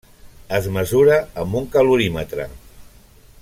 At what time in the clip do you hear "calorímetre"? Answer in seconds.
1.77-2.49